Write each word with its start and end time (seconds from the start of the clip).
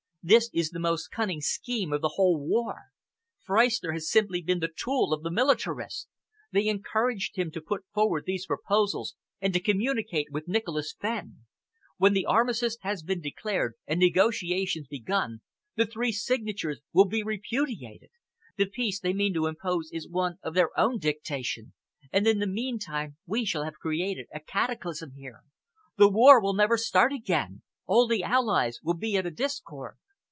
This 0.23 0.51
is 0.53 0.69
the 0.69 0.77
most 0.79 1.07
cunning 1.09 1.41
scheme 1.41 1.91
of 1.91 2.01
the 2.01 2.09
whole 2.13 2.39
war. 2.39 2.89
Freistner 3.43 3.91
has 3.93 4.07
simply 4.07 4.43
been 4.43 4.59
the 4.59 4.67
tool 4.69 5.13
of 5.13 5.23
the 5.23 5.31
militarists. 5.31 6.05
They 6.51 6.67
encouraged 6.67 7.37
him 7.39 7.49
to 7.49 7.59
put 7.59 7.85
forward 7.91 8.25
these 8.27 8.45
proposals 8.45 9.15
and 9.41 9.51
to 9.51 9.59
communicate 9.59 10.27
with 10.29 10.47
Nicholas 10.47 10.93
Fenn. 10.93 11.47
When 11.97 12.13
the 12.13 12.27
armistice 12.27 12.77
has 12.81 13.01
been 13.01 13.19
declared 13.19 13.73
and 13.87 13.99
negotiations 13.99 14.85
begun, 14.87 15.41
the 15.75 15.87
three 15.87 16.11
signatures 16.11 16.81
will 16.93 17.07
be 17.07 17.23
repudiated. 17.23 18.11
The 18.57 18.67
peace 18.69 18.99
they 18.99 19.13
mean 19.13 19.33
to 19.33 19.47
impose 19.47 19.89
is 19.91 20.07
one 20.07 20.37
of 20.43 20.53
their 20.53 20.69
own 20.79 20.99
dictation, 20.99 21.73
and 22.13 22.27
in 22.27 22.37
the 22.37 22.45
meantime 22.45 23.17
we 23.25 23.43
shall 23.43 23.63
have 23.63 23.79
created 23.81 24.27
a 24.31 24.39
cataclysm 24.39 25.13
here. 25.13 25.41
The 25.97 26.11
war 26.11 26.39
will 26.39 26.53
never 26.53 26.77
start 26.77 27.11
again. 27.11 27.63
All 27.87 28.05
the 28.07 28.21
Allies 28.23 28.81
will 28.83 28.93
be 28.93 29.17
at 29.17 29.25
a 29.25 29.31
discord." 29.31 29.97